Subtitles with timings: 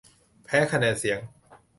[0.45, 1.19] แพ้คะแนนเสียง